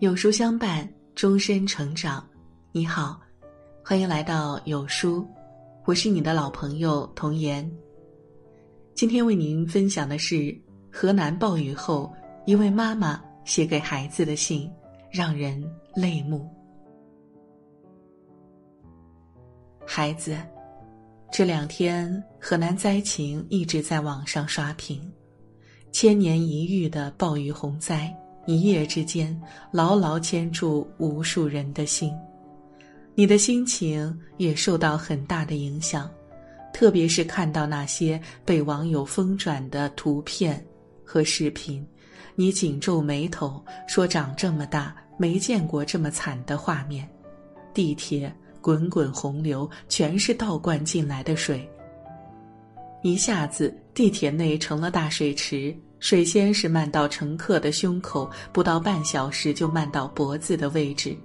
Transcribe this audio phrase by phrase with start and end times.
[0.00, 2.22] 有书相伴，终身成长。
[2.70, 3.18] 你好，
[3.82, 5.26] 欢迎来到有书，
[5.86, 7.66] 我是你的老朋友童言。
[8.94, 10.54] 今天为您分享的是
[10.92, 12.12] 河南暴雨后
[12.44, 14.70] 一位妈妈写给孩子的信，
[15.10, 15.64] 让人
[15.94, 16.46] 泪目。
[19.86, 20.36] 孩子，
[21.32, 25.10] 这两天河南灾情一直在网上刷屏，
[25.90, 28.14] 千年一遇的暴雨洪灾。
[28.46, 29.38] 一夜之间，
[29.72, 32.12] 牢牢牵住无数人的心，
[33.14, 36.08] 你的心情也受到很大的影响，
[36.72, 40.64] 特别是看到那些被网友疯转的图片
[41.04, 41.84] 和视频，
[42.36, 47.08] 你紧皱眉头，说长这么大没见过这么惨的画面，
[47.74, 51.68] 地铁滚滚洪流，全是倒灌进来的水，
[53.02, 55.76] 一下子地铁内成了大水池。
[55.98, 61.16] 水先是漫到乘客的胸口，不到半小时就漫到脖子的位置，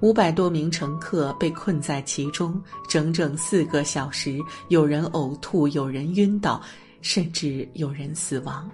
[0.00, 6.62] 五百多名乘客被困在其中，整整四个小时，有人呕吐，有人晕倒，
[7.00, 8.70] 甚至有人死亡。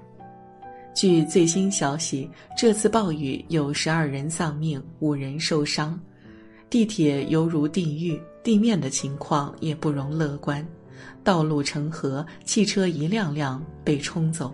[0.95, 5.98] 据最新消息，这次暴雨有十二人丧命，五人受伤，
[6.69, 10.67] 地铁犹如地狱，地面的情况也不容乐观，
[11.25, 14.53] 道路成河，汽车一辆辆被冲走。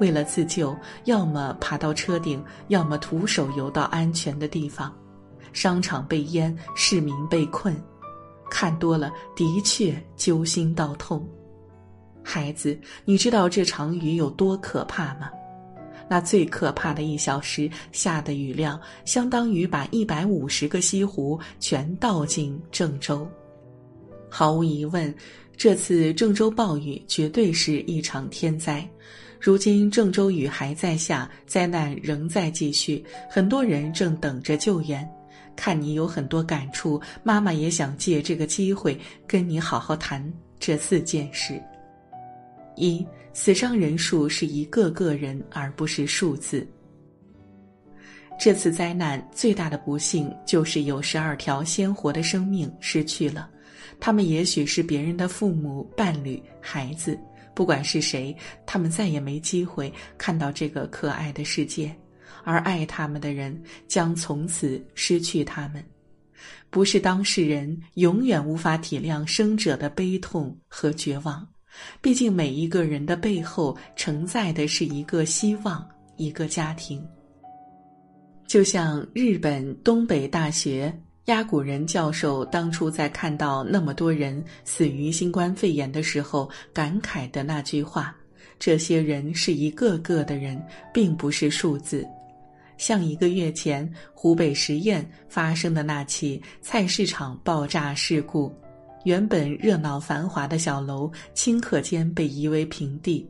[0.00, 4.92] 为了自救，要么爬到车顶，要么徒手游到安全的地方。
[5.52, 7.76] 商场被淹，市民被困，
[8.50, 11.28] 看多了的确揪心到痛。
[12.22, 15.30] 孩子，你知道这场雨有多可怕吗？
[16.08, 23.28] 那最可怕的一小时下的雨量，相当于把一百五十个西湖全倒进郑州。
[24.28, 25.14] 毫无疑问，
[25.56, 28.88] 这次郑州暴雨绝对是一场天灾。
[29.40, 35.08] 如今郑州雨还在下，灾难仍在继续，很多人正等着救援。
[35.56, 40.22] 看你有很多感触，妈妈也想借这个机会跟你好好谈
[40.58, 41.60] 这四件事。
[42.76, 46.66] 一，死伤人数是一个个人，而不是数字。
[48.38, 53.48] 这次灾难最大的不幸就是有十二条鲜活的生命失去了，
[53.98, 57.18] 他们也许是别人的父母、伴侣、孩子。
[57.60, 58.34] 不管是谁，
[58.64, 61.94] 他们再也没机会看到这个可爱的世界，
[62.42, 65.84] 而爱他们的人将从此失去他们。
[66.70, 71.46] 不是当事人永远无法体谅生者的悲痛和绝望，
[72.00, 77.06] 毕竟每一个人的背后承载的是一个希望，一个家庭。
[78.46, 80.90] 就像日本东北大学。
[81.26, 88.16] 压古人教授当初在看到那么多人死于新冠肺炎的时候，感慨的那句话
[88.58, 90.60] ：“这些人是一个个的人，
[90.92, 92.06] 并不是数字。”
[92.78, 98.50] 像一个月前湖北十堰发生的那起菜市场爆炸事故，
[99.04, 103.28] 原本热闹繁华的小楼，顷刻间被夷为平地，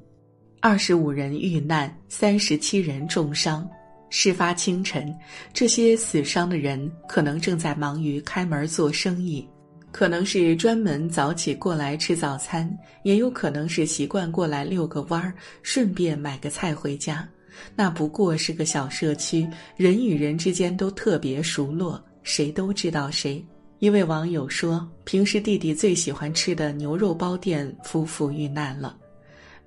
[0.61, 3.69] 二十五人遇难，三十七人重伤。
[4.11, 5.17] 事发清晨，
[5.55, 9.49] 这些死伤的人可能正在忙于开门做生意，
[9.91, 12.71] 可能是专门早起过来吃早餐，
[13.05, 15.33] 也有可能是习惯过来遛个弯儿，
[15.63, 17.27] 顺便买个菜回家。
[17.75, 23.45] 那不过是个小社区，人与人之间都特别熟络，谁都知道谁。
[23.79, 28.97] 一位网友说：“平时弟弟最喜欢吃的牛肉包店夫妇遇难了。”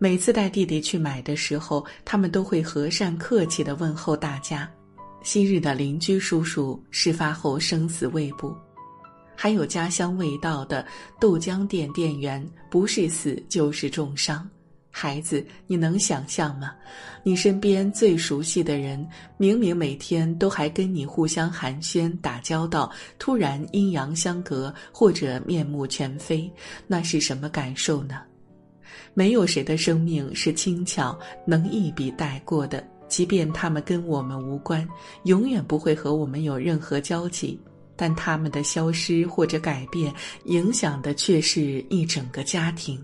[0.03, 4.69] 每次带弟弟去买的时候，他们都会和善客气地问候大家。
[5.21, 8.53] 昔日的邻居叔叔事发后生死未卜，
[9.33, 10.85] 还有家乡味道的
[11.21, 14.45] 豆浆店店员不是死就是重伤。
[14.91, 16.73] 孩子，你能想象吗？
[17.23, 26.51] 你身边最熟悉的人，明明每天都还跟你互相寒暄打交道，突然阴阳相隔或者面目全非，
[26.87, 28.19] 那是什么感受呢？
[29.13, 34.87] 没有谁的生命是轻巧能一笔带过的，即便他们跟我们无关，
[35.25, 37.59] 永远不会和我们有任何交集，
[37.95, 40.13] 但他们的消失或者改变，
[40.45, 42.99] 影响的却是一整个家庭。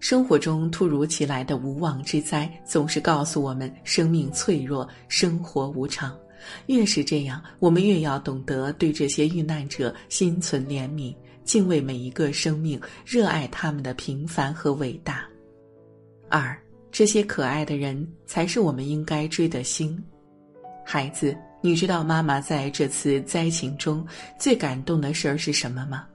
[0.00, 6.18] 生活中突如其来的无妄之灾，总是告诉我们生命脆弱，生活无常。
[6.66, 11.14] 越是这样，我们越要懂得对这些遇难者心存怜悯。
[11.44, 15.24] 敬畏每一个生命，热爱他们的平凡和伟大。
[16.28, 16.56] 二，
[16.90, 20.02] 这些可爱的人才是我们应该追的星。
[20.84, 24.06] 孩子，你知道妈妈在这次灾情中
[24.38, 26.06] 最感动的事儿是什么吗？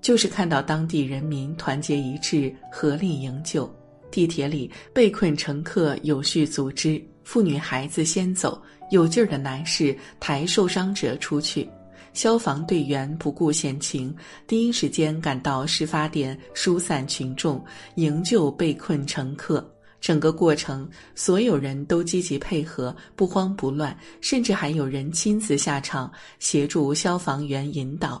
[0.00, 3.72] 就是看到当地人民团结一致，合力营救。
[4.10, 8.60] 地铁里被困乘客有序组织，妇女孩子先走，
[8.90, 11.66] 有劲儿的男士抬受伤者出去。
[12.12, 14.14] 消防队员不顾险情，
[14.46, 17.64] 第一时间赶到事发点疏散群众、
[17.96, 19.66] 营救被困乘客。
[20.00, 28.20] 整个过程，所有人都积极配合，不慌不乱，甚至还有人亲自下场协助消防员引导。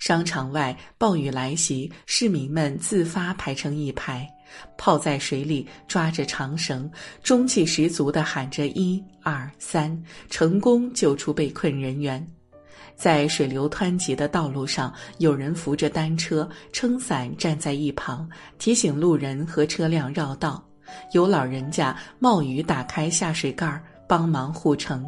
[0.00, 4.28] 商场外暴雨来袭，市民们自发排成一排，
[4.76, 6.90] 泡在水里，抓着长绳，
[7.22, 12.26] 中气十足地喊着“一二三”，成功救出被困人员。
[13.00, 20.62] 在水流湍急的道路上，有人扶着单车，撑伞站在一旁，提醒路人和车辆绕道；
[21.14, 25.06] 有老人家冒雨打开下水盖儿，帮忙护城。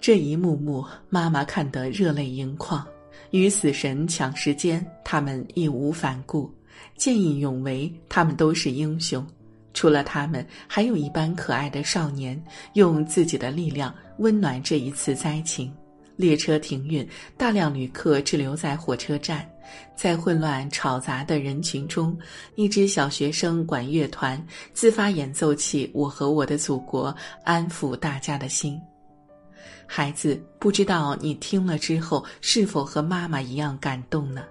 [0.00, 2.86] 这一幕幕，妈妈看得热泪盈眶。
[3.32, 6.48] 与死神抢时间，他们义无反顾；
[6.96, 9.26] 见义勇为，他们都是英雄。
[9.72, 12.40] 除了他们，还有一班可爱的少年，
[12.74, 15.74] 用自己的力量温暖这一次灾情。
[16.16, 17.06] 列车停运，
[17.36, 19.48] 大量旅客滞留在火车站，
[19.96, 22.16] 在混乱吵杂的人群中，
[22.54, 27.12] 一支小学生管乐团自发演奏起《我和我的祖国》，
[27.42, 28.80] 安抚大家的心。
[29.86, 34.44] 孩子，不知道你听了之后是否和妈妈一样感动呢？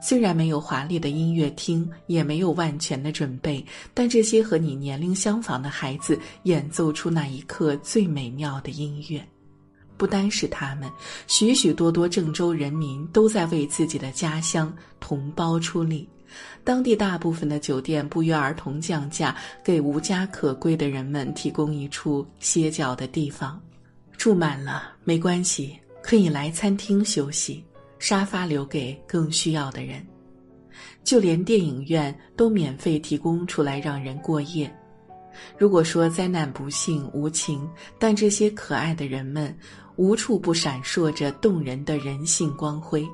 [0.00, 3.64] 虽然没有华丽的音乐厅，也没有万全的准备，
[3.94, 9.20] 但这些和你年龄相仿的孩子演奏出那一刻最美妙的音乐。
[9.98, 10.90] 不单是他们，
[11.26, 16.08] 许许多多郑州人民都在为自己的家乡同胞出力。
[16.62, 19.34] 当地大部分的酒店不约而同降价，
[19.64, 23.60] 给无家可归的人们提供一处歇脚的地方。
[24.16, 27.64] 住满了没关系，可以来餐厅休息，
[27.98, 30.06] 沙发留给更需要的人。
[31.02, 34.72] 就连电影院都免费提供出来让人过夜。
[35.56, 37.66] 如果说灾难不幸无情，
[37.98, 39.56] 但这些可爱的人们
[39.98, 43.06] 无处不闪烁着动人的人性光辉。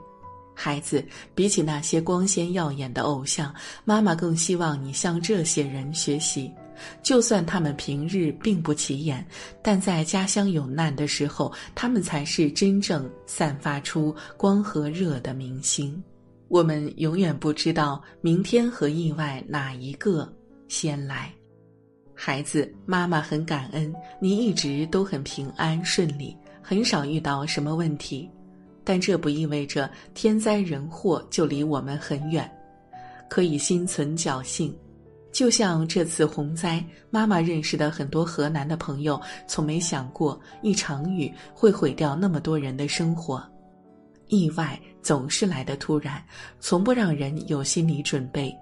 [0.55, 1.05] 孩子，
[1.35, 3.53] 比起那些光鲜耀眼的偶像，
[3.85, 6.53] 妈妈更希望你向这些人学习。
[7.03, 9.27] 就算他们平日并不起眼，
[9.63, 16.01] 但在家乡有难的时候，他们才是真正散发出光和热的明星。
[16.49, 20.31] 我们永远不知道明天和意外哪一个
[20.69, 21.33] 先来。
[22.15, 28.26] 孩子，妈妈很感恩你一直都很平安顺利，很少遇到什么问题，
[28.82, 32.50] 但这不意味着天灾人祸就离我们很远，
[33.28, 34.75] 可以心存侥幸。
[35.31, 43.44] 就像这次洪灾，妈妈认识的很多河南的朋友，从没想过一场雨会毁掉那么多人的生活。
[44.28, 46.25] 意外总是来的突然，
[46.61, 48.56] 从不让人有心理准备。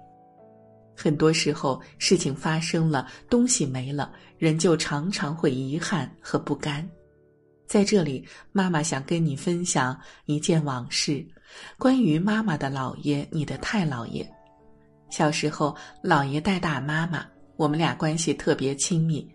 [0.93, 6.85] 很多时候，事情发生了，东西没了，人就常常会遗憾和不甘。
[7.73, 11.25] 在这里，妈妈想跟你分享一件往事，
[11.79, 14.23] 关于妈妈的姥爷，你的太姥爷。
[15.09, 17.25] 小时候，姥爷带大妈妈，
[17.55, 19.27] 我们俩关系特别亲密。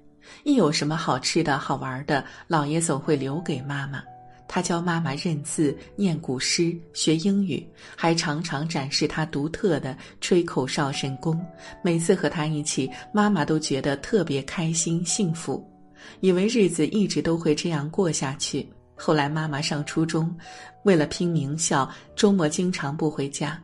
[0.44, 4.00] 一有什么好吃的好玩的，姥爷总会留给妈妈。
[4.46, 11.44] 他教妈妈认字、念古诗、学英语，还常常展示他独特的吹口哨神功。
[11.82, 15.68] 每次和他一起，妈妈都觉得特别开心、幸福，
[16.20, 18.68] 以为日子一直都会这样过下去。
[18.94, 20.34] 后来妈妈上初中，
[20.82, 23.60] 为了拼名校，周末经常不回家。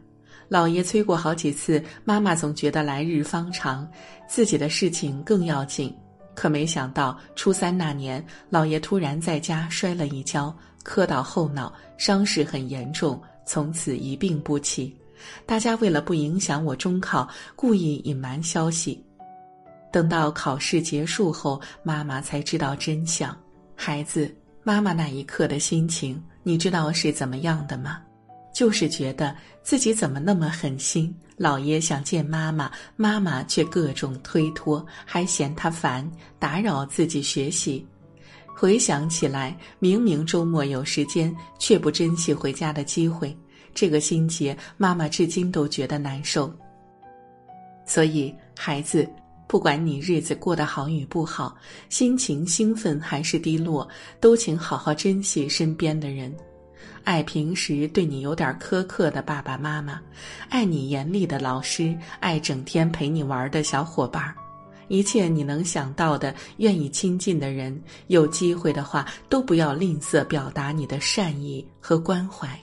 [0.48, 3.88] 姥爷催过好几次，妈妈总觉得来日方长，
[4.28, 5.92] 自己的事情更要紧。
[6.34, 14.94] 可没想到初三那年，姥爷突然在家摔了一跤，磕到后脑，伤势很严重，从此一病不起。
[15.46, 19.02] 大家为了不影响我中考，故意隐瞒消息。
[19.94, 23.32] 等到考试结束后，妈妈才知道真相。
[23.76, 24.28] 孩子，
[24.64, 28.02] 妈妈那一刻的心情，你知道是怎么样的吗？
[28.52, 29.32] 就是觉得
[29.62, 36.10] 自己怎么那么狠心，姥爷想见妈妈，妈妈却各种推脱，还嫌他烦，
[36.40, 37.86] 打扰自己学习。
[38.52, 43.36] 回想起来，明明周末有时间，却不珍惜回家的机会，
[43.72, 46.52] 这个心结，妈妈至今都觉得难受。
[47.86, 49.08] 所以，孩子，
[49.46, 51.56] 不管你日子过得好与不好，
[51.88, 53.86] 心情兴奋还是低落，
[54.20, 56.34] 都请好好珍惜身边的人。
[57.04, 60.00] 爱平时对你有点苛刻的爸爸妈妈，
[60.48, 64.34] 爱你严厉的老师，爱整天陪你玩的小伙伴，
[64.88, 72.58] 一切你能想到的愿意亲近的人，有机会的话都不要吝啬表达你的善意和关怀。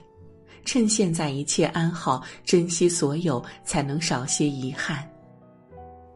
[0.64, 5.08] 趁现在一切安好，珍惜所有，才能少些遗憾。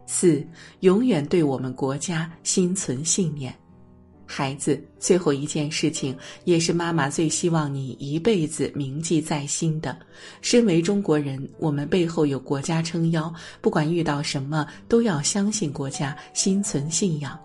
[0.07, 0.47] 四，
[0.81, 3.55] 永远对我们国家心存信念。
[4.29, 9.97] 孩子，最后一件事情，也是妈妈最希望你一辈子铭记在心的。
[10.41, 17.39] 身为中国人，我们背后有国家撑腰，不管遇到什么，都要相信国家，心存信仰。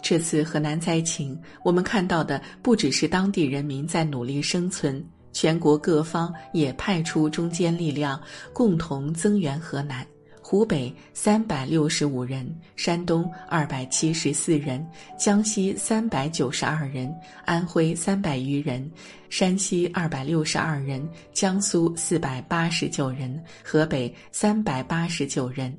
[0.00, 8.20] 这次河南灾情，我们看到的不只是当地人民在努力生存，全国各方也派出中坚力量，
[8.52, 10.06] 共同增援河南。
[10.50, 14.82] 湖北三百六十五人，山东二百七十四人，
[15.18, 17.14] 江西三百九十二人，
[17.44, 18.90] 安徽三百余人，
[19.28, 25.78] 山西二百六十二人，江苏四百八十九人，河北三百八十九人。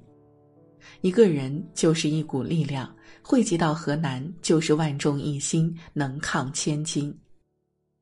[1.01, 7.11] 一个人就是一股力量，汇集到河南就是万众一心，能抗千金。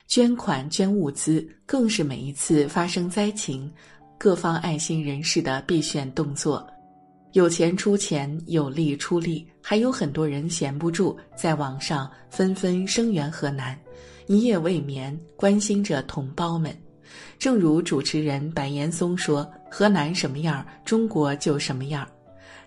[0.05, 3.71] 捐款捐物资，更是每一次发生灾情。
[4.19, 6.65] 各方爱心人士的必选动作，
[7.33, 13.77] 有钱出钱，有力出力，还有很多人闲不住，在网上纷纷声援河南，
[14.25, 16.75] 一夜未眠，关心着同胞们。
[17.37, 22.07] 正如主持人白岩松说：“河南什么样，中国就什么样。”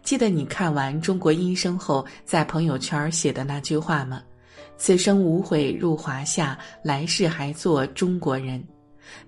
[0.04, 4.22] 记得你看完《中国医生》后，在朋友圈写的那句话吗
[4.78, 8.64] ？“此生无悔入华夏，来世还做中国人。”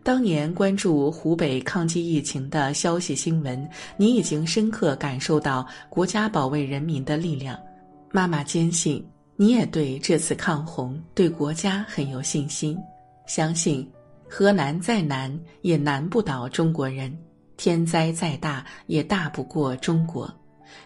[0.03, 7.59] 当年关注湖北抗击疫情的消息新闻，你已经深刻感受到国家保卫人民的力量。
[8.11, 9.05] 妈妈坚信，
[9.37, 12.79] 你也对这次抗洪、对国家很有信心。
[13.27, 13.89] 相信，
[14.29, 17.17] 河南再难也难不倒中国人，
[17.57, 20.33] 天灾再大也大不过中国。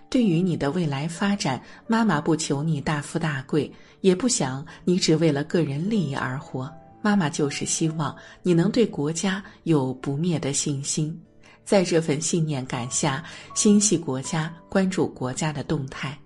[0.09, 6.73] 对于你的未来发展，妈妈不求你大富大贵，也不想你只为了个人利益而活。
[7.07, 11.17] 妈妈就是希望你能对国家有不灭的信心，
[11.65, 13.23] 在这份信念感下，
[13.55, 16.19] 心系国家，关注国家的动态，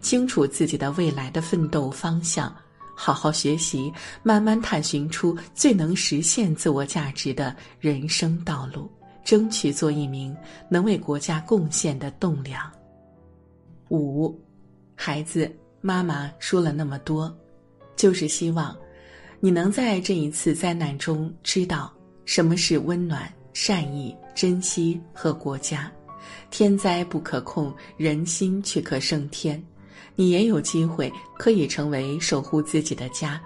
[0.00, 2.54] 清楚自己的未来的奋斗方向，
[2.94, 3.92] 好好学习，
[4.22, 8.88] 慢慢探寻出最能实现自我价值的人生道路，
[9.24, 10.36] 争取做一名
[10.70, 12.62] 能为国家贡献的栋梁。
[13.88, 14.40] 五，
[14.94, 17.36] 孩子，妈妈说了那么多，
[17.96, 18.72] 就是希望。
[19.40, 21.92] 你能在这一次灾难中知道
[22.24, 25.90] 什么是温暖、善意、珍惜和国家。
[26.50, 29.62] 天灾不可控，人心却可胜天。
[30.16, 33.40] 你也有机会可以成为守护自己的家、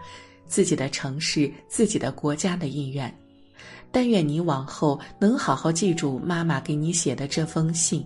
[0.47, 3.15] 自己的城市、自己的国家的意愿。
[3.91, 8.03] 但愿你往后能好好记住妈妈给你写的这封信。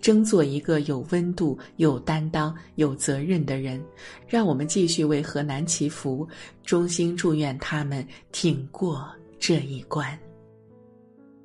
[0.00, 3.82] 争做一个有温度、有担当、有责任的人，
[4.28, 6.26] 让我们继续为河南祈福，
[6.64, 10.18] 衷心祝愿他们挺过这一关。